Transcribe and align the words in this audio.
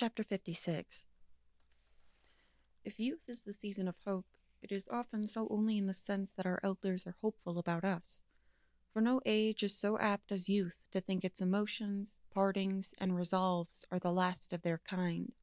Chapter 0.00 0.24
56 0.24 1.04
If 2.86 2.98
youth 2.98 3.20
is 3.28 3.42
the 3.42 3.52
season 3.52 3.86
of 3.86 3.96
hope, 4.06 4.24
it 4.62 4.72
is 4.72 4.88
often 4.90 5.26
so 5.26 5.46
only 5.50 5.76
in 5.76 5.88
the 5.88 5.92
sense 5.92 6.32
that 6.32 6.46
our 6.46 6.58
elders 6.62 7.06
are 7.06 7.16
hopeful 7.20 7.58
about 7.58 7.84
us. 7.84 8.22
For 8.94 9.02
no 9.02 9.20
age 9.26 9.62
is 9.62 9.76
so 9.76 9.98
apt 9.98 10.32
as 10.32 10.48
youth 10.48 10.78
to 10.92 11.02
think 11.02 11.22
its 11.22 11.42
emotions, 11.42 12.18
partings, 12.32 12.94
and 12.96 13.14
resolves 13.14 13.84
are 13.92 13.98
the 13.98 14.10
last 14.10 14.54
of 14.54 14.62
their 14.62 14.80
kind. 14.88 15.34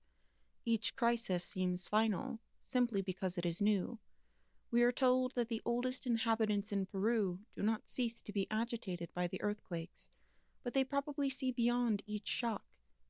Each 0.65 0.95
crisis 0.95 1.43
seems 1.43 1.87
final, 1.87 2.39
simply 2.63 3.03
because 3.03 3.37
it 3.37 3.45
is 3.45 3.61
new. 3.61 3.99
We 4.71 4.81
are 4.81 4.91
told 4.91 5.33
that 5.35 5.49
the 5.49 5.61
oldest 5.65 6.07
inhabitants 6.07 6.71
in 6.71 6.87
Peru 6.87 7.41
do 7.55 7.61
not 7.61 7.91
cease 7.91 8.23
to 8.23 8.33
be 8.33 8.47
agitated 8.49 9.09
by 9.13 9.27
the 9.27 9.39
earthquakes, 9.39 10.09
but 10.63 10.73
they 10.73 10.83
probably 10.83 11.29
see 11.29 11.51
beyond 11.51 12.01
each 12.07 12.27
shock 12.27 12.63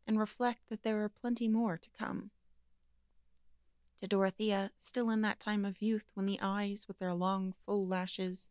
and 0.08 0.18
reflect 0.18 0.70
that 0.70 0.84
there 0.84 1.04
are 1.04 1.10
plenty 1.10 1.48
more 1.48 1.78
to 1.78 1.90
come. 1.92 2.32
To 4.00 4.08
Dorothea, 4.08 4.72
still 4.78 5.10
in 5.10 5.22
that 5.22 5.40
time 5.40 5.66
of 5.66 5.82
youth 5.82 6.06
when 6.14 6.26
the 6.26 6.40
eyes, 6.42 6.88
with 6.88 7.00
their 7.00 7.14
long, 7.14 7.54
full 7.66 7.86
lashes, 7.86 8.48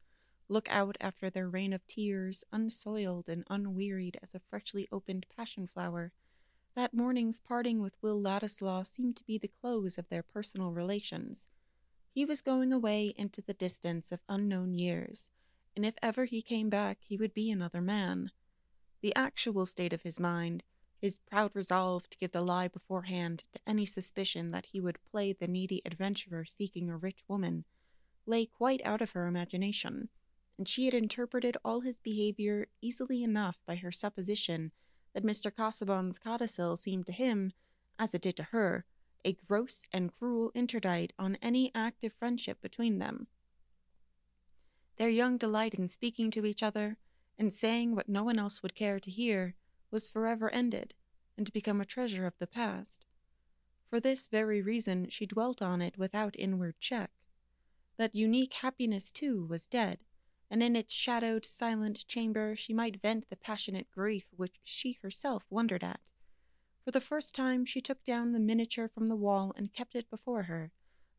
look 0.49 0.69
out 0.71 0.97
after 1.01 1.30
their 1.30 1.49
rain 1.49 1.73
of 1.73 1.87
tears, 1.87 2.45
unsoiled 2.53 3.29
and 3.29 3.45
unwearied 3.49 4.19
as 4.23 4.35
a 4.35 4.41
freshly 4.41 4.87
opened 4.93 5.27
passion 5.35 5.66
flower, 5.66 6.13
that 6.75 6.93
morning's 6.93 7.41
parting 7.41 7.80
with 7.80 7.97
Will 8.02 8.21
Ladislaw 8.21 8.83
seemed 8.83 9.16
to 9.16 9.25
be 9.25 9.38
the 9.38 9.51
close 9.61 9.97
of 9.97 10.09
their 10.09 10.23
personal 10.23 10.73
relations. 10.73 11.49
He 12.13 12.25
was 12.25 12.43
going 12.43 12.73
away 12.73 13.15
into 13.16 13.41
the 13.41 13.55
distance 13.55 14.13
of 14.13 14.21
unknown 14.29 14.75
years, 14.75 15.30
and 15.75 15.87
if 15.87 15.95
ever 16.02 16.25
he 16.25 16.43
came 16.43 16.69
back, 16.69 16.99
he 17.01 17.16
would 17.16 17.35
be 17.35 17.51
another 17.51 17.80
man. 17.80 18.30
The 19.01 19.15
actual 19.15 19.65
state 19.66 19.93
of 19.93 20.02
his 20.02 20.19
mind, 20.19 20.65
his 21.01 21.19
proud 21.19 21.51
resolve 21.55 22.09
to 22.09 22.19
give 22.19 22.33
the 22.33 22.41
lie 22.41 22.69
beforehand 22.69 23.45
to 23.53 23.61
any 23.67 23.85
suspicion 23.85 24.51
that 24.51 24.67
he 24.67 24.81
would 24.81 24.99
play 25.11 25.33
the 25.33 25.49
needy 25.49 25.83
adventurer 25.85 26.45
seeking 26.45 26.91
a 26.91 26.97
rich 26.97 27.21
woman, 27.29 27.65
lay 28.27 28.47
quite 28.47 28.80
out 28.85 29.03
of 29.03 29.13
her 29.13 29.27
imagination, 29.27 30.09
and 30.59 30.69
she 30.69 30.87
had 30.87 30.95
interpreted 30.95 31.57
all 31.65 31.80
his 31.80 31.99
behavior 31.99 32.69
easily 32.80 33.23
enough 33.23 33.59
by 33.66 33.77
her 33.77 33.93
supposition 33.93 34.73
that 35.15 35.25
Mr. 35.25 35.55
Casaubon's 35.55 36.19
codicil 36.19 36.77
seemed 36.77 37.07
to 37.07 37.13
him, 37.13 37.53
as 37.99 38.15
it 38.15 38.23
did 38.23 38.37
to 38.37 38.43
her, 38.45 38.85
a 39.25 39.33
gross 39.33 39.87
and 39.93 40.13
cruel 40.13 40.53
interdict 40.55 41.13
on 41.19 41.37
any 41.43 41.71
active 41.75 42.13
friendship 42.13 42.60
between 42.60 42.99
them. 42.99 43.27
Their 44.97 45.09
young 45.09 45.37
delight 45.37 45.75
in 45.75 45.88
speaking 45.88 46.31
to 46.33 46.47
each 46.47 46.63
other, 46.63 46.97
and 47.38 47.53
saying 47.53 47.95
what 47.95 48.09
no 48.09 48.25
one 48.25 48.38
else 48.38 48.63
would 48.63 48.75
care 48.75 48.99
to 48.99 49.10
hear, 49.10 49.55
was 49.90 50.09
forever 50.09 50.51
ended, 50.51 50.95
and 51.37 51.52
become 51.52 51.80
a 51.80 51.84
treasure 51.84 52.26
of 52.26 52.38
the 52.38 52.46
past. 52.46 53.04
For 53.88 54.01
this 54.01 54.26
very 54.26 54.60
reason 54.62 55.09
she 55.09 55.26
dwelt 55.26 55.62
on 55.62 55.80
it 55.80 55.96
without 55.96 56.34
inward 56.38 56.74
check. 56.80 57.10
That 57.96 58.14
unique 58.14 58.54
happiness, 58.54 59.10
too, 59.10 59.46
was 59.46 59.66
dead, 59.66 60.01
and 60.51 60.62
in 60.62 60.76
its 60.76 60.95
shadowed, 60.95 61.45
silent 61.45 62.07
chamber 62.07 62.57
she 62.57 62.74
might 62.74 63.01
vent 63.01 63.29
the 63.29 63.37
passionate 63.37 63.90
grief 63.90 64.26
which 64.37 64.60
she 64.62 64.98
herself 65.03 65.44
wondered 65.50 65.82
at. 65.82 66.00
For 66.84 66.91
the 66.91 67.00
first 67.00 67.34
time 67.34 67.64
she 67.64 67.81
took 67.81 68.04
down 68.04 68.32
the 68.32 68.38
miniature 68.38 68.88
from 68.88 69.09
the 69.09 69.16
wall 69.16 69.53
and 69.56 69.72
kept 69.72 69.97
it 69.97 70.10
before 70.10 70.44
her, 70.44 70.72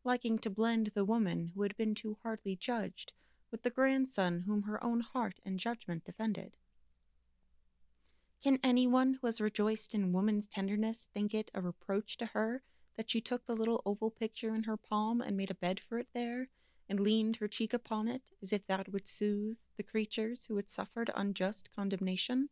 liking 0.03 0.37
to 0.39 0.49
blend 0.49 0.91
the 0.93 1.03
woman 1.03 1.51
who 1.53 1.63
had 1.63 1.75
been 1.75 1.93
too 1.93 2.17
hardly 2.23 2.55
judged 2.55 3.13
with 3.51 3.63
the 3.63 3.69
grandson 3.69 4.41
whom 4.41 4.63
her 4.63 4.81
own 4.83 5.01
heart 5.01 5.39
and 5.45 5.59
judgment 5.59 6.05
defended. 6.05 6.57
Can 8.43 8.59
anyone 8.63 9.15
who 9.15 9.27
has 9.27 9.41
rejoiced 9.41 9.95
in 9.95 10.13
woman's 10.13 10.47
tenderness 10.47 11.07
think 11.13 11.33
it 11.33 11.49
a 11.53 11.61
reproach 11.61 12.17
to 12.17 12.27
her 12.27 12.61
that 12.95 13.09
she 13.09 13.19
took 13.19 13.45
the 13.45 13.55
little 13.55 13.81
oval 13.85 14.11
picture 14.11 14.53
in 14.53 14.63
her 14.63 14.77
palm 14.77 15.21
and 15.21 15.35
made 15.35 15.51
a 15.51 15.55
bed 15.55 15.79
for 15.79 15.97
it 15.97 16.09
there, 16.13 16.49
and 16.87 16.99
leaned 16.99 17.37
her 17.37 17.47
cheek 17.47 17.73
upon 17.73 18.07
it, 18.07 18.31
as 18.41 18.53
if 18.53 18.65
that 18.67 18.89
would 18.91 19.07
soothe 19.07 19.57
the 19.75 19.83
creatures 19.83 20.45
who 20.45 20.55
had 20.55 20.69
suffered 20.69 21.11
unjust 21.15 21.71
condemnation? 21.75 22.49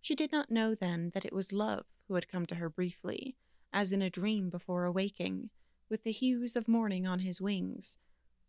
She 0.00 0.14
did 0.14 0.32
not 0.32 0.50
know 0.50 0.74
then 0.74 1.10
that 1.10 1.24
it 1.24 1.32
was 1.32 1.52
love 1.52 1.86
who 2.06 2.14
had 2.14 2.28
come 2.28 2.46
to 2.46 2.56
her 2.56 2.68
briefly, 2.68 3.36
as 3.72 3.92
in 3.92 4.02
a 4.02 4.10
dream 4.10 4.50
before 4.50 4.84
awaking, 4.84 5.50
with 5.88 6.04
the 6.04 6.12
hues 6.12 6.56
of 6.56 6.68
morning 6.68 7.06
on 7.06 7.20
his 7.20 7.40
wings, 7.40 7.98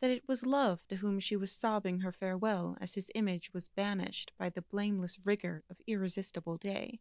that 0.00 0.10
it 0.10 0.22
was 0.28 0.46
love 0.46 0.86
to 0.88 0.96
whom 0.96 1.18
she 1.18 1.36
was 1.36 1.50
sobbing 1.50 2.00
her 2.00 2.12
farewell 2.12 2.76
as 2.80 2.94
his 2.94 3.10
image 3.14 3.52
was 3.52 3.68
banished 3.68 4.32
by 4.38 4.48
the 4.48 4.62
blameless 4.62 5.18
rigor 5.24 5.64
of 5.68 5.80
irresistible 5.86 6.56
day. 6.56 7.00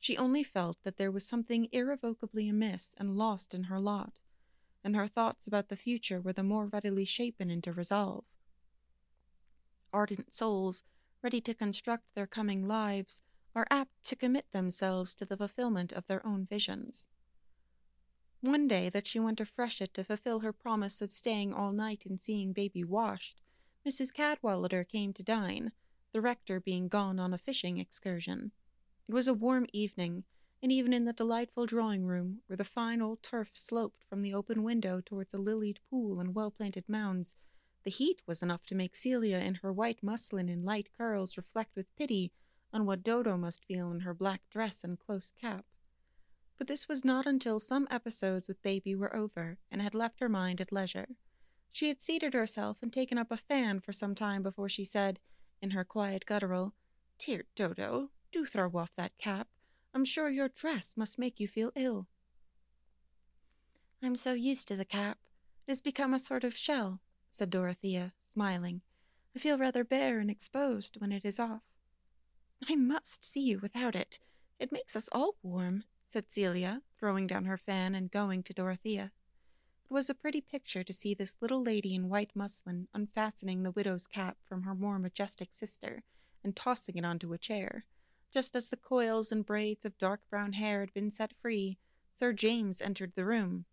She 0.00 0.16
only 0.16 0.42
felt 0.42 0.76
that 0.84 0.96
there 0.96 1.10
was 1.10 1.26
something 1.26 1.68
irrevocably 1.72 2.48
amiss 2.48 2.94
and 2.98 3.16
lost 3.16 3.54
in 3.54 3.64
her 3.64 3.80
lot, 3.80 4.18
and 4.82 4.94
her 4.94 5.06
thoughts 5.06 5.46
about 5.46 5.68
the 5.68 5.76
future 5.76 6.20
were 6.20 6.32
the 6.32 6.42
more 6.42 6.66
readily 6.66 7.04
shapen 7.04 7.50
into 7.50 7.72
resolve. 7.72 8.24
Ardent 9.92 10.34
souls, 10.34 10.82
ready 11.22 11.40
to 11.40 11.54
construct 11.54 12.04
their 12.14 12.26
coming 12.26 12.66
lives, 12.68 13.22
are 13.54 13.66
apt 13.70 14.04
to 14.04 14.16
commit 14.16 14.46
themselves 14.52 15.14
to 15.14 15.24
the 15.24 15.36
fulfillment 15.36 15.92
of 15.92 16.06
their 16.06 16.24
own 16.26 16.46
visions. 16.46 17.08
One 18.46 18.68
day 18.68 18.90
that 18.90 19.08
she 19.08 19.18
went 19.18 19.38
to 19.38 19.44
Freshitt 19.44 19.92
to 19.94 20.04
fulfill 20.04 20.38
her 20.38 20.52
promise 20.52 21.02
of 21.02 21.10
staying 21.10 21.52
all 21.52 21.72
night 21.72 22.06
and 22.06 22.22
seeing 22.22 22.52
baby 22.52 22.84
washed, 22.84 23.40
Mrs. 23.84 24.14
Cadwallader 24.14 24.84
came 24.84 25.12
to 25.14 25.24
dine, 25.24 25.72
the 26.12 26.20
rector 26.20 26.60
being 26.60 26.86
gone 26.86 27.18
on 27.18 27.34
a 27.34 27.38
fishing 27.38 27.78
excursion. 27.78 28.52
It 29.08 29.14
was 29.14 29.26
a 29.26 29.34
warm 29.34 29.66
evening, 29.72 30.22
and 30.62 30.70
even 30.70 30.92
in 30.92 31.06
the 31.06 31.12
delightful 31.12 31.66
drawing 31.66 32.04
room, 32.04 32.42
where 32.46 32.56
the 32.56 32.64
fine 32.64 33.02
old 33.02 33.20
turf 33.20 33.50
sloped 33.52 34.04
from 34.04 34.22
the 34.22 34.32
open 34.32 34.62
window 34.62 35.00
towards 35.04 35.34
a 35.34 35.38
lilied 35.38 35.80
pool 35.90 36.20
and 36.20 36.32
well 36.32 36.52
planted 36.52 36.88
mounds, 36.88 37.34
the 37.82 37.90
heat 37.90 38.22
was 38.28 38.44
enough 38.44 38.64
to 38.66 38.76
make 38.76 38.94
Celia 38.94 39.38
in 39.38 39.56
her 39.56 39.72
white 39.72 40.04
muslin 40.04 40.48
and 40.48 40.64
light 40.64 40.88
curls 40.96 41.36
reflect 41.36 41.74
with 41.74 41.96
pity 41.96 42.30
on 42.72 42.86
what 42.86 43.02
Dodo 43.02 43.36
must 43.36 43.64
feel 43.64 43.90
in 43.90 44.00
her 44.00 44.14
black 44.14 44.42
dress 44.50 44.84
and 44.84 45.00
close 45.00 45.32
cap. 45.32 45.66
But 46.58 46.66
this 46.66 46.88
was 46.88 47.04
not 47.04 47.26
until 47.26 47.58
some 47.58 47.86
episodes 47.90 48.48
with 48.48 48.62
baby 48.62 48.94
were 48.94 49.14
over 49.14 49.58
and 49.70 49.82
had 49.82 49.94
left 49.94 50.20
her 50.20 50.28
mind 50.28 50.60
at 50.60 50.72
leisure. 50.72 51.08
She 51.70 51.88
had 51.88 52.00
seated 52.00 52.32
herself 52.32 52.78
and 52.80 52.92
taken 52.92 53.18
up 53.18 53.30
a 53.30 53.36
fan 53.36 53.80
for 53.80 53.92
some 53.92 54.14
time 54.14 54.42
before 54.42 54.68
she 54.68 54.84
said, 54.84 55.20
in 55.60 55.70
her 55.70 55.84
quiet 55.84 56.24
guttural, 56.26 56.74
Dear 57.18 57.44
Dodo, 57.54 58.10
do 58.32 58.46
throw 58.46 58.70
off 58.74 58.92
that 58.96 59.18
cap. 59.18 59.48
I'm 59.94 60.04
sure 60.04 60.28
your 60.28 60.48
dress 60.48 60.94
must 60.96 61.18
make 61.18 61.40
you 61.40 61.48
feel 61.48 61.72
ill. 61.76 62.06
I'm 64.02 64.16
so 64.16 64.34
used 64.34 64.68
to 64.68 64.76
the 64.76 64.84
cap. 64.84 65.18
It 65.66 65.72
has 65.72 65.80
become 65.80 66.14
a 66.14 66.18
sort 66.18 66.44
of 66.44 66.56
shell, 66.56 67.00
said 67.30 67.50
Dorothea, 67.50 68.12
smiling. 68.32 68.82
I 69.34 69.38
feel 69.38 69.58
rather 69.58 69.84
bare 69.84 70.18
and 70.18 70.30
exposed 70.30 70.96
when 70.98 71.12
it 71.12 71.24
is 71.24 71.40
off. 71.40 71.62
I 72.68 72.76
must 72.76 73.24
see 73.24 73.40
you 73.40 73.58
without 73.58 73.94
it. 73.94 74.18
It 74.58 74.72
makes 74.72 74.96
us 74.96 75.08
all 75.12 75.36
warm, 75.42 75.84
said 76.08 76.30
Celia, 76.30 76.82
throwing 76.98 77.26
down 77.26 77.44
her 77.44 77.56
fan 77.56 77.94
and 77.94 78.10
going 78.10 78.42
to 78.44 78.52
Dorothea. 78.52 79.12
It 79.88 79.92
was 79.92 80.10
a 80.10 80.14
pretty 80.14 80.40
picture 80.40 80.82
to 80.82 80.92
see 80.92 81.14
this 81.14 81.36
little 81.40 81.62
lady 81.62 81.94
in 81.94 82.08
white 82.08 82.32
muslin 82.34 82.88
unfastening 82.92 83.62
the 83.62 83.70
widow's 83.70 84.06
cap 84.06 84.36
from 84.44 84.62
her 84.62 84.74
more 84.74 84.98
majestic 84.98 85.50
sister 85.52 86.02
and 86.42 86.56
tossing 86.56 86.96
it 86.96 87.04
onto 87.04 87.32
a 87.32 87.38
chair. 87.38 87.84
Just 88.32 88.56
as 88.56 88.68
the 88.68 88.76
coils 88.76 89.30
and 89.30 89.46
braids 89.46 89.84
of 89.84 89.98
dark 89.98 90.20
brown 90.28 90.54
hair 90.54 90.80
had 90.80 90.92
been 90.92 91.10
set 91.10 91.32
free, 91.40 91.78
Sir 92.14 92.32
James 92.32 92.80
entered 92.80 93.12
the 93.14 93.24
room. 93.24 93.64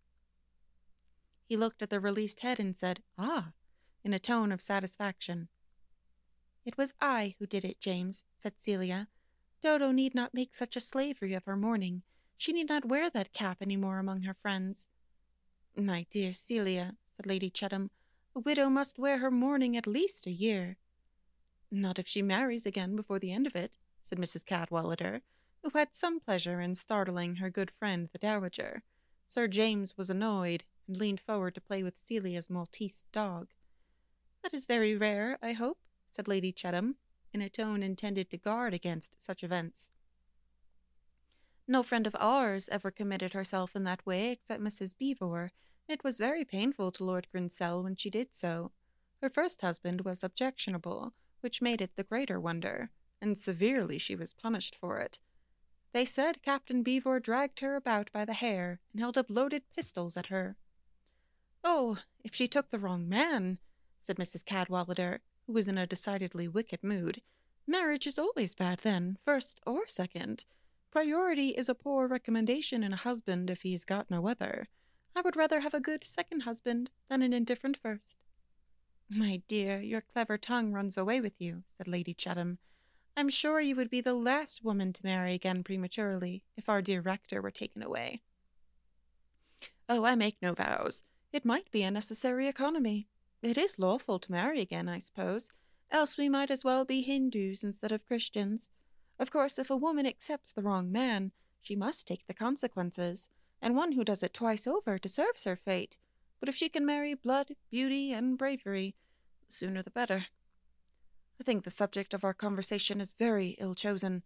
He 1.46 1.56
looked 1.56 1.82
at 1.82 1.90
the 1.90 2.00
released 2.00 2.40
head 2.40 2.58
and 2.58 2.76
said, 2.76 3.02
Ah, 3.18 3.52
in 4.02 4.12
a 4.12 4.18
tone 4.18 4.52
of 4.52 4.60
satisfaction. 4.60 5.48
It 6.64 6.76
was 6.78 6.94
I 7.00 7.34
who 7.38 7.46
did 7.46 7.64
it, 7.64 7.80
James, 7.80 8.24
said 8.38 8.54
Celia. 8.58 9.08
Dodo 9.62 9.90
need 9.90 10.14
not 10.14 10.34
make 10.34 10.54
such 10.54 10.76
a 10.76 10.80
slavery 10.80 11.34
of 11.34 11.44
her 11.44 11.56
mourning. 11.56 12.02
She 12.36 12.52
need 12.52 12.68
not 12.68 12.84
wear 12.84 13.10
that 13.10 13.32
cap 13.32 13.58
any 13.60 13.76
more 13.76 13.98
among 13.98 14.22
her 14.22 14.34
friends. 14.34 14.88
My 15.76 16.06
dear 16.10 16.32
Celia, 16.32 16.96
said 17.16 17.26
Lady 17.26 17.50
Chettam, 17.50 17.90
a 18.34 18.40
widow 18.40 18.68
must 18.68 18.98
wear 18.98 19.18
her 19.18 19.30
mourning 19.30 19.76
at 19.76 19.86
least 19.86 20.26
a 20.26 20.32
year. 20.32 20.76
Not 21.70 21.98
if 21.98 22.06
she 22.06 22.22
marries 22.22 22.66
again 22.66 22.96
before 22.96 23.18
the 23.18 23.32
end 23.32 23.46
of 23.46 23.56
it, 23.56 23.76
said 24.00 24.18
Mrs. 24.18 24.44
Cadwallader, 24.44 25.22
who 25.62 25.70
had 25.74 25.94
some 25.94 26.20
pleasure 26.20 26.60
in 26.60 26.74
startling 26.74 27.36
her 27.36 27.50
good 27.50 27.70
friend 27.70 28.08
the 28.12 28.18
Dowager. 28.18 28.82
Sir 29.28 29.48
James 29.48 29.96
was 29.96 30.10
annoyed, 30.10 30.64
and 30.86 30.96
leaned 30.96 31.20
forward 31.20 31.54
to 31.54 31.60
play 31.60 31.82
with 31.82 32.02
Celia's 32.04 32.50
Maltese 32.50 33.04
dog. 33.12 33.48
That 34.42 34.54
is 34.54 34.66
very 34.66 34.94
rare, 34.94 35.38
I 35.42 35.52
hope, 35.52 35.78
said 36.10 36.28
Lady 36.28 36.52
Chettam, 36.52 36.96
in 37.32 37.40
a 37.40 37.48
tone 37.48 37.82
intended 37.82 38.30
to 38.30 38.36
guard 38.36 38.74
against 38.74 39.20
such 39.22 39.42
events. 39.42 39.90
No 41.66 41.82
friend 41.82 42.06
of 42.06 42.14
ours 42.20 42.68
ever 42.68 42.90
committed 42.90 43.32
herself 43.32 43.74
in 43.74 43.84
that 43.84 44.04
way 44.04 44.32
except 44.32 44.62
Mrs. 44.62 44.94
Beevor, 44.98 45.50
and 45.88 45.98
it 45.98 46.04
was 46.04 46.18
very 46.18 46.44
painful 46.44 46.92
to 46.92 47.04
Lord 47.04 47.26
Grinsell 47.32 47.82
when 47.82 47.96
she 47.96 48.10
did 48.10 48.34
so. 48.34 48.72
Her 49.22 49.30
first 49.30 49.62
husband 49.62 50.02
was 50.02 50.22
objectionable, 50.22 51.14
which 51.40 51.62
made 51.62 51.80
it 51.80 51.96
the 51.96 52.04
greater 52.04 52.38
wonder, 52.38 52.90
and 53.20 53.38
severely 53.38 53.96
she 53.96 54.14
was 54.14 54.34
punished 54.34 54.76
for 54.76 54.98
it. 54.98 55.20
They 55.92 56.04
said 56.04 56.42
Captain 56.42 56.82
Beevor 56.82 57.22
dragged 57.22 57.60
her 57.60 57.76
about 57.76 58.12
by 58.12 58.24
the 58.24 58.34
hair 58.34 58.80
and 58.92 59.00
held 59.00 59.16
up 59.16 59.30
loaded 59.30 59.62
pistols 59.74 60.16
at 60.16 60.26
her. 60.26 60.56
Oh, 61.62 61.98
if 62.22 62.34
she 62.34 62.46
took 62.46 62.70
the 62.70 62.78
wrong 62.78 63.08
man, 63.08 63.58
said 64.02 64.16
Mrs. 64.16 64.44
Cadwallader, 64.44 65.20
who 65.46 65.54
was 65.54 65.68
in 65.68 65.78
a 65.78 65.86
decidedly 65.86 66.46
wicked 66.46 66.82
mood. 66.82 67.22
Marriage 67.66 68.06
is 68.06 68.18
always 68.18 68.54
bad 68.54 68.80
then, 68.80 69.16
first 69.24 69.60
or 69.66 69.86
second. 69.86 70.44
Priority 70.94 71.48
is 71.48 71.68
a 71.68 71.74
poor 71.74 72.06
recommendation 72.06 72.84
in 72.84 72.92
a 72.92 72.96
husband 72.96 73.50
if 73.50 73.62
he's 73.62 73.84
got 73.84 74.12
no 74.12 74.28
other. 74.28 74.68
I 75.16 75.22
would 75.22 75.34
rather 75.34 75.58
have 75.58 75.74
a 75.74 75.80
good 75.80 76.04
second 76.04 76.42
husband 76.42 76.92
than 77.10 77.20
an 77.20 77.32
indifferent 77.32 77.76
first. 77.82 78.16
My 79.10 79.42
dear, 79.48 79.80
your 79.80 80.00
clever 80.00 80.38
tongue 80.38 80.70
runs 80.70 80.96
away 80.96 81.20
with 81.20 81.34
you, 81.40 81.64
said 81.76 81.88
Lady 81.88 82.14
Chettam. 82.14 82.58
I'm 83.16 83.28
sure 83.28 83.60
you 83.60 83.74
would 83.74 83.90
be 83.90 84.02
the 84.02 84.14
last 84.14 84.62
woman 84.62 84.92
to 84.92 85.04
marry 85.04 85.34
again 85.34 85.64
prematurely 85.64 86.44
if 86.56 86.68
our 86.68 86.80
dear 86.80 87.00
rector 87.00 87.42
were 87.42 87.50
taken 87.50 87.82
away. 87.82 88.22
Oh, 89.88 90.04
I 90.04 90.14
make 90.14 90.36
no 90.40 90.52
vows. 90.52 91.02
It 91.32 91.44
might 91.44 91.72
be 91.72 91.82
a 91.82 91.90
necessary 91.90 92.46
economy. 92.46 93.08
It 93.42 93.58
is 93.58 93.80
lawful 93.80 94.20
to 94.20 94.30
marry 94.30 94.60
again, 94.60 94.88
I 94.88 95.00
suppose, 95.00 95.50
else 95.90 96.16
we 96.16 96.28
might 96.28 96.52
as 96.52 96.62
well 96.62 96.84
be 96.84 97.02
Hindus 97.02 97.64
instead 97.64 97.90
of 97.90 98.06
Christians. 98.06 98.68
Of 99.18 99.30
course, 99.30 99.58
if 99.58 99.70
a 99.70 99.76
woman 99.76 100.06
accepts 100.06 100.52
the 100.52 100.62
wrong 100.62 100.90
man, 100.90 101.32
she 101.60 101.76
must 101.76 102.06
take 102.06 102.26
the 102.26 102.34
consequences, 102.34 103.30
and 103.62 103.76
one 103.76 103.92
who 103.92 104.04
does 104.04 104.22
it 104.22 104.34
twice 104.34 104.66
over 104.66 104.98
deserves 104.98 105.44
her 105.44 105.56
fate. 105.56 105.96
But 106.40 106.48
if 106.48 106.56
she 106.56 106.68
can 106.68 106.84
marry 106.84 107.14
blood, 107.14 107.56
beauty, 107.70 108.12
and 108.12 108.36
bravery, 108.36 108.94
the 109.46 109.52
sooner 109.52 109.82
the 109.82 109.90
better. 109.90 110.26
I 111.40 111.44
think 111.44 111.64
the 111.64 111.70
subject 111.70 112.12
of 112.12 112.24
our 112.24 112.34
conversation 112.34 113.00
is 113.00 113.14
very 113.14 113.56
ill 113.58 113.74
chosen, 113.74 114.22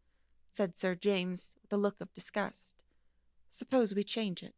said 0.50 0.76
Sir 0.76 0.94
James 0.94 1.56
with 1.62 1.72
a 1.72 1.76
look 1.76 2.00
of 2.00 2.12
disgust. 2.12 2.82
Suppose 3.50 3.94
we 3.94 4.04
change 4.04 4.42
it. 4.42 4.54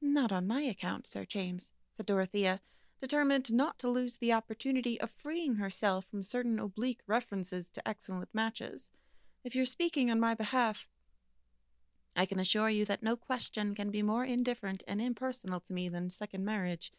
Not 0.00 0.32
on 0.32 0.46
my 0.46 0.62
account, 0.62 1.06
Sir 1.06 1.24
James, 1.24 1.72
said 1.96 2.06
Dorothea, 2.06 2.60
determined 3.00 3.52
not 3.52 3.78
to 3.80 3.88
lose 3.88 4.18
the 4.18 4.32
opportunity 4.32 5.00
of 5.00 5.10
freeing 5.10 5.56
herself 5.56 6.04
from 6.10 6.22
certain 6.22 6.58
oblique 6.58 7.00
references 7.06 7.68
to 7.70 7.86
excellent 7.88 8.28
matches. 8.32 8.90
If 9.44 9.54
you're 9.54 9.66
speaking 9.66 10.10
on 10.10 10.18
my 10.18 10.34
behalf, 10.34 10.88
I 12.16 12.24
can 12.24 12.40
assure 12.40 12.70
you 12.70 12.86
that 12.86 13.02
no 13.02 13.14
question 13.14 13.74
can 13.74 13.90
be 13.90 14.00
more 14.00 14.24
indifferent 14.24 14.82
and 14.88 15.02
impersonal 15.02 15.60
to 15.60 15.74
me 15.74 15.90
than 15.90 16.08
second 16.08 16.46
marriage. 16.46 16.90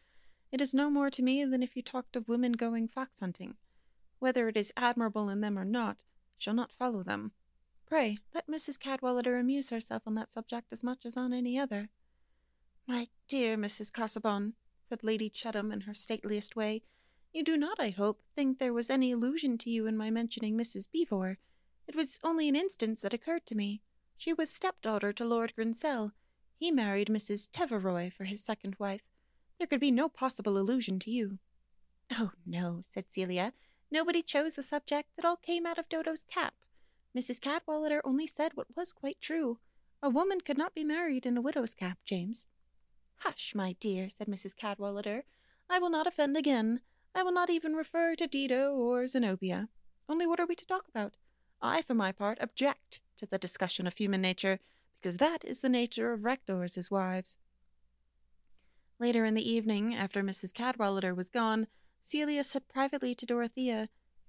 It 0.52 0.60
is 0.60 0.72
no 0.72 0.88
more 0.88 1.10
to 1.10 1.24
me 1.24 1.44
than 1.44 1.60
if 1.60 1.74
you 1.74 1.82
talked 1.82 2.14
of 2.14 2.28
women 2.28 2.52
going 2.52 2.86
fox 2.86 3.18
hunting. 3.18 3.56
Whether 4.20 4.46
it 4.46 4.56
is 4.56 4.72
admirable 4.76 5.28
in 5.28 5.40
them 5.40 5.58
or 5.58 5.64
not, 5.64 6.04
shall 6.38 6.54
not 6.54 6.70
follow 6.70 7.02
them. 7.02 7.32
Pray, 7.84 8.18
let 8.32 8.46
Mrs. 8.46 8.78
Cadwallader 8.78 9.38
amuse 9.38 9.70
herself 9.70 10.04
on 10.06 10.14
that 10.14 10.32
subject 10.32 10.68
as 10.70 10.84
much 10.84 11.04
as 11.04 11.16
on 11.16 11.32
any 11.32 11.58
other. 11.58 11.88
My 12.86 13.08
dear 13.26 13.56
Mrs. 13.56 13.90
Casaubon, 13.90 14.52
said 14.88 15.02
Lady 15.02 15.28
Chettam 15.28 15.72
in 15.72 15.80
her 15.80 15.94
stateliest 15.94 16.54
way, 16.54 16.82
you 17.32 17.42
do 17.42 17.56
not, 17.56 17.80
I 17.80 17.90
hope, 17.90 18.22
think 18.36 18.58
there 18.58 18.72
was 18.72 18.88
any 18.88 19.10
allusion 19.10 19.58
to 19.58 19.70
you 19.70 19.88
in 19.88 19.96
my 19.96 20.10
mentioning 20.10 20.56
Mrs. 20.56 20.86
Beevor. 20.94 21.38
It 21.88 21.94
was 21.94 22.18
only 22.24 22.48
an 22.48 22.56
instance 22.56 23.02
that 23.02 23.14
occurred 23.14 23.46
to 23.46 23.54
me. 23.54 23.82
She 24.16 24.32
was 24.32 24.50
stepdaughter 24.50 25.12
to 25.12 25.24
Lord 25.24 25.54
Grinsell. 25.56 26.12
He 26.56 26.70
married 26.70 27.08
Mrs. 27.08 27.48
Teveroy 27.50 28.12
for 28.12 28.24
his 28.24 28.42
second 28.42 28.76
wife. 28.78 29.02
There 29.58 29.66
could 29.66 29.80
be 29.80 29.90
no 29.90 30.08
possible 30.08 30.58
allusion 30.58 30.98
to 31.00 31.10
you. 31.10 31.38
Oh, 32.12 32.32
no, 32.44 32.84
said 32.90 33.06
Celia. 33.10 33.52
Nobody 33.90 34.22
chose 34.22 34.54
the 34.54 34.62
subject. 34.62 35.10
It 35.16 35.24
all 35.24 35.36
came 35.36 35.66
out 35.66 35.78
of 35.78 35.88
Dodo's 35.88 36.24
cap. 36.24 36.54
Mrs. 37.16 37.40
Cadwallader 37.40 38.00
only 38.04 38.26
said 38.26 38.52
what 38.54 38.76
was 38.76 38.92
quite 38.92 39.20
true. 39.20 39.58
A 40.02 40.10
woman 40.10 40.40
could 40.40 40.58
not 40.58 40.74
be 40.74 40.84
married 40.84 41.24
in 41.24 41.36
a 41.36 41.40
widow's 41.40 41.74
cap, 41.74 41.98
James. 42.04 42.46
Hush, 43.20 43.54
my 43.54 43.74
dear, 43.80 44.08
said 44.10 44.26
Mrs. 44.26 44.54
Cadwallader. 44.54 45.24
I 45.70 45.78
will 45.78 45.90
not 45.90 46.06
offend 46.06 46.36
again. 46.36 46.80
I 47.14 47.22
will 47.22 47.32
not 47.32 47.48
even 47.48 47.74
refer 47.74 48.14
to 48.16 48.26
Dido 48.26 48.74
or 48.74 49.06
Zenobia. 49.06 49.68
Only 50.08 50.26
what 50.26 50.38
are 50.38 50.46
we 50.46 50.54
to 50.54 50.66
talk 50.66 50.86
about? 50.88 51.14
I, 51.60 51.82
for 51.82 51.94
my 51.94 52.12
part, 52.12 52.38
object 52.40 53.00
to 53.18 53.26
the 53.26 53.38
discussion 53.38 53.86
of 53.86 53.96
human 53.96 54.20
nature, 54.20 54.60
because 55.00 55.16
that 55.18 55.44
is 55.44 55.60
the 55.60 55.68
nature 55.68 56.12
of 56.12 56.24
rectors' 56.24 56.90
wives. 56.90 57.36
Later 58.98 59.24
in 59.24 59.34
the 59.34 59.48
evening, 59.48 59.94
after 59.94 60.22
Mrs. 60.22 60.54
Cadwallader 60.54 61.14
was 61.14 61.28
gone, 61.28 61.66
Celia 62.00 62.44
said 62.44 62.68
privately 62.68 63.14
to 63.14 63.26
Dorothea, 63.26 63.88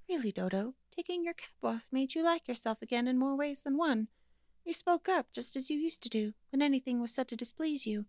Really, 0.09 0.31
Dodo, 0.31 0.74
taking 0.95 1.24
your 1.24 1.33
cap 1.33 1.50
off 1.63 1.88
made 1.91 2.15
you 2.15 2.24
like 2.24 2.47
yourself 2.47 2.81
again 2.81 3.07
in 3.07 3.18
more 3.18 3.35
ways 3.35 3.63
than 3.63 3.77
one. 3.77 4.07
You 4.65 4.74
spoke 4.74 5.07
up 5.07 5.31
just 5.31 5.56
as 5.56 5.69
you 5.69 5.77
used 5.77 6.01
to 6.03 6.09
do 6.09 6.33
when 6.51 6.62
anything 6.62 7.00
was 7.01 7.13
said 7.13 7.27
to 7.29 7.35
displease 7.35 7.85
you, 7.85 8.06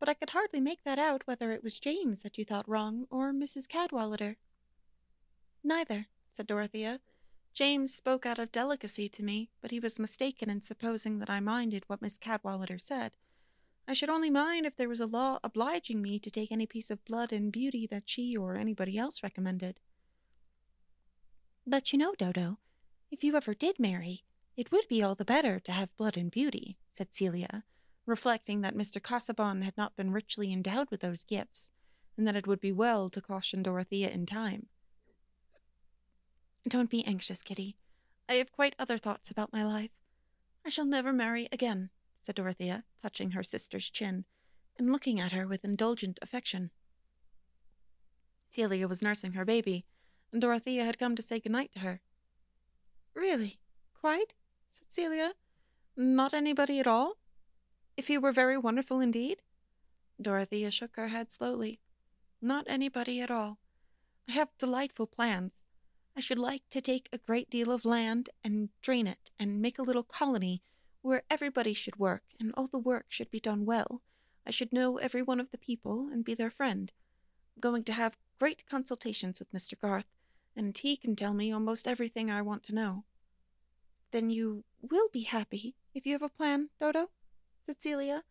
but 0.00 0.08
I 0.08 0.14
could 0.14 0.30
hardly 0.30 0.60
make 0.60 0.82
that 0.84 0.98
out 0.98 1.22
whether 1.26 1.52
it 1.52 1.62
was 1.62 1.78
James 1.78 2.22
that 2.22 2.38
you 2.38 2.44
thought 2.44 2.68
wrong 2.68 3.06
or 3.10 3.32
Mrs. 3.32 3.68
Cadwallader. 3.68 4.36
Neither, 5.62 6.06
said 6.32 6.48
Dorothea. 6.48 7.00
James 7.54 7.94
spoke 7.94 8.24
out 8.24 8.38
of 8.38 8.50
delicacy 8.50 9.08
to 9.10 9.22
me, 9.22 9.50
but 9.60 9.70
he 9.70 9.78
was 9.78 9.98
mistaken 9.98 10.48
in 10.48 10.62
supposing 10.62 11.18
that 11.18 11.28
I 11.28 11.40
minded 11.40 11.84
what 11.86 12.00
Miss 12.00 12.16
Cadwallader 12.16 12.78
said. 12.78 13.12
I 13.86 13.92
should 13.92 14.08
only 14.08 14.30
mind 14.30 14.64
if 14.64 14.76
there 14.76 14.88
was 14.88 15.00
a 15.00 15.06
law 15.06 15.38
obliging 15.44 16.00
me 16.00 16.18
to 16.20 16.30
take 16.30 16.50
any 16.50 16.66
piece 16.66 16.90
of 16.90 17.04
blood 17.04 17.32
and 17.32 17.52
beauty 17.52 17.86
that 17.88 18.08
she 18.08 18.36
or 18.36 18.56
anybody 18.56 18.96
else 18.96 19.22
recommended. 19.22 19.80
But 21.66 21.92
you 21.92 21.98
know, 21.98 22.14
Dodo, 22.16 22.58
if 23.10 23.22
you 23.22 23.36
ever 23.36 23.54
did 23.54 23.78
marry, 23.78 24.24
it 24.56 24.72
would 24.72 24.88
be 24.88 25.02
all 25.02 25.14
the 25.14 25.24
better 25.24 25.60
to 25.60 25.72
have 25.72 25.96
blood 25.96 26.16
and 26.16 26.30
beauty, 26.30 26.78
said 26.90 27.14
Celia, 27.14 27.64
reflecting 28.06 28.62
that 28.62 28.76
Mr. 28.76 29.02
Casaubon 29.02 29.62
had 29.62 29.76
not 29.76 29.96
been 29.96 30.10
richly 30.10 30.52
endowed 30.52 30.90
with 30.90 31.00
those 31.00 31.24
gifts, 31.24 31.70
and 32.16 32.26
that 32.26 32.36
it 32.36 32.46
would 32.46 32.60
be 32.60 32.72
well 32.72 33.10
to 33.10 33.20
caution 33.20 33.62
Dorothea 33.62 34.10
in 34.10 34.26
time. 34.26 34.68
Don't 36.68 36.90
be 36.90 37.04
anxious, 37.06 37.42
Kitty. 37.42 37.76
I 38.28 38.34
have 38.34 38.52
quite 38.52 38.74
other 38.78 38.98
thoughts 38.98 39.30
about 39.30 39.52
my 39.52 39.64
life. 39.64 39.90
I 40.64 40.70
shall 40.70 40.84
never 40.84 41.12
marry 41.12 41.48
again, 41.50 41.90
said 42.22 42.36
Dorothea, 42.36 42.84
touching 43.00 43.32
her 43.32 43.42
sister's 43.42 43.90
chin, 43.90 44.24
and 44.78 44.90
looking 44.90 45.20
at 45.20 45.32
her 45.32 45.46
with 45.46 45.64
indulgent 45.64 46.18
affection. 46.22 46.70
Celia 48.48 48.86
was 48.86 49.02
nursing 49.02 49.32
her 49.32 49.44
baby, 49.44 49.86
and 50.32 50.40
Dorothea 50.40 50.84
had 50.84 50.98
come 50.98 51.16
to 51.16 51.22
say 51.22 51.40
good 51.40 51.52
night 51.52 51.72
to 51.72 51.80
her. 51.80 52.00
Really? 53.14 53.58
Quite? 53.98 54.34
said 54.68 54.92
Celia. 54.92 55.32
Not 55.96 56.32
anybody 56.32 56.78
at 56.78 56.86
all? 56.86 57.18
If 57.96 58.08
he 58.08 58.16
were 58.16 58.32
very 58.32 58.56
wonderful 58.56 59.00
indeed? 59.00 59.42
Dorothea 60.20 60.70
shook 60.70 60.96
her 60.96 61.08
head 61.08 61.32
slowly. 61.32 61.80
Not 62.40 62.64
anybody 62.68 63.20
at 63.20 63.30
all. 63.30 63.58
I 64.28 64.32
have 64.32 64.56
delightful 64.58 65.06
plans. 65.06 65.64
I 66.14 66.20
should 66.20 66.38
like 66.38 66.68
to 66.70 66.80
take 66.80 67.08
a 67.12 67.18
great 67.18 67.48
deal 67.48 67.72
of 67.72 67.84
land 67.84 68.28
and 68.44 68.68
drain 68.82 69.06
it 69.06 69.30
and 69.38 69.62
make 69.62 69.78
a 69.78 69.82
little 69.82 70.02
colony 70.02 70.62
where 71.00 71.24
everybody 71.30 71.72
should 71.72 71.96
work, 71.96 72.22
and 72.38 72.52
all 72.54 72.66
the 72.66 72.78
work 72.78 73.06
should 73.08 73.30
be 73.30 73.40
done 73.40 73.64
well. 73.64 74.02
I 74.46 74.50
should 74.50 74.72
know 74.72 74.98
every 74.98 75.22
one 75.22 75.40
of 75.40 75.50
the 75.50 75.58
people 75.58 76.08
and 76.12 76.24
be 76.24 76.34
their 76.34 76.50
friend. 76.50 76.92
I'm 77.56 77.60
going 77.60 77.84
to 77.84 77.92
have 77.92 78.18
great 78.38 78.66
consultations 78.68 79.38
with 79.38 79.52
Mr. 79.52 79.78
Garth, 79.78 80.06
and 80.54 80.76
he 80.76 80.96
can 80.96 81.16
tell 81.16 81.32
me 81.32 81.50
almost 81.50 81.88
everything 81.88 82.30
I 82.30 82.42
want 82.42 82.62
to 82.64 82.74
know. 82.74 83.04
Then 84.10 84.30
you 84.30 84.64
will 84.82 85.08
be 85.08 85.22
happy 85.22 85.74
if 85.94 86.06
you 86.06 86.12
have 86.12 86.22
a 86.22 86.28
plan, 86.28 86.68
Dodo? 86.78 87.10
said 87.64 87.82
Celia. 87.82 88.24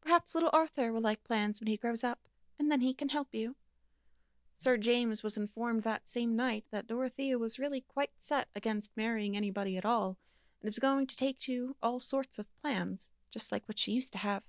Perhaps 0.00 0.34
little 0.34 0.50
Arthur 0.52 0.92
will 0.92 1.00
like 1.00 1.24
plans 1.24 1.60
when 1.60 1.66
he 1.66 1.76
grows 1.76 2.04
up, 2.04 2.20
and 2.58 2.70
then 2.70 2.80
he 2.80 2.94
can 2.94 3.08
help 3.08 3.28
you. 3.32 3.56
Sir 4.56 4.76
James 4.76 5.22
was 5.22 5.36
informed 5.36 5.82
that 5.82 6.08
same 6.08 6.36
night 6.36 6.64
that 6.70 6.86
Dorothea 6.86 7.38
was 7.38 7.58
really 7.58 7.80
quite 7.80 8.12
set 8.18 8.48
against 8.54 8.96
marrying 8.96 9.36
anybody 9.36 9.76
at 9.76 9.84
all, 9.84 10.16
and 10.62 10.70
was 10.70 10.78
going 10.78 11.06
to 11.06 11.16
take 11.16 11.38
to 11.40 11.76
all 11.82 12.00
sorts 12.00 12.38
of 12.38 12.46
plans, 12.62 13.10
just 13.30 13.52
like 13.52 13.66
what 13.66 13.78
she 13.78 13.92
used 13.92 14.12
to 14.12 14.18
have. 14.18 14.42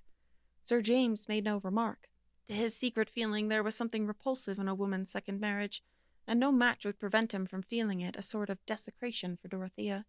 Sir 0.63 0.81
James 0.81 1.27
made 1.27 1.43
no 1.43 1.59
remark. 1.59 2.07
To 2.47 2.53
his 2.53 2.75
secret 2.75 3.09
feeling, 3.09 3.47
there 3.47 3.63
was 3.63 3.75
something 3.75 4.07
repulsive 4.07 4.59
in 4.59 4.67
a 4.67 4.75
woman's 4.75 5.11
second 5.11 5.41
marriage, 5.41 5.83
and 6.27 6.39
no 6.39 6.51
match 6.51 6.85
would 6.85 6.99
prevent 6.99 7.33
him 7.33 7.45
from 7.45 7.63
feeling 7.63 8.01
it 8.01 8.15
a 8.15 8.21
sort 8.21 8.49
of 8.49 8.65
desecration 8.65 9.37
for 9.41 9.47
Dorothea. 9.47 10.05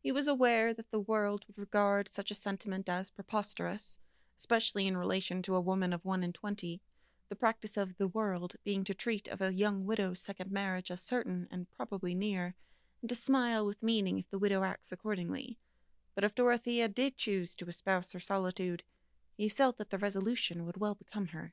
He 0.00 0.12
was 0.12 0.28
aware 0.28 0.74
that 0.74 0.90
the 0.90 1.00
world 1.00 1.44
would 1.46 1.58
regard 1.58 2.12
such 2.12 2.30
a 2.30 2.34
sentiment 2.34 2.88
as 2.88 3.10
preposterous, 3.10 3.98
especially 4.38 4.86
in 4.86 4.96
relation 4.96 5.42
to 5.42 5.56
a 5.56 5.60
woman 5.60 5.92
of 5.92 6.04
one 6.04 6.22
and 6.22 6.34
twenty, 6.34 6.80
the 7.28 7.36
practice 7.36 7.76
of 7.76 7.96
the 7.98 8.08
world 8.08 8.56
being 8.64 8.84
to 8.84 8.94
treat 8.94 9.28
of 9.28 9.40
a 9.40 9.54
young 9.54 9.84
widow's 9.84 10.20
second 10.20 10.50
marriage 10.50 10.90
as 10.90 11.00
certain 11.00 11.46
and 11.50 11.70
probably 11.70 12.14
near, 12.14 12.54
and 13.02 13.08
to 13.08 13.14
smile 13.14 13.66
with 13.66 13.82
meaning 13.82 14.18
if 14.18 14.30
the 14.30 14.38
widow 14.38 14.64
acts 14.64 14.92
accordingly. 14.92 15.58
But 16.14 16.24
if 16.24 16.34
Dorothea 16.34 16.88
did 16.88 17.16
choose 17.16 17.54
to 17.56 17.66
espouse 17.66 18.12
her 18.12 18.20
solitude, 18.20 18.82
he 19.36 19.48
felt 19.48 19.78
that 19.78 19.90
the 19.90 19.98
resolution 19.98 20.66
would 20.66 20.78
well 20.78 20.94
become 20.94 21.28
her. 21.28 21.52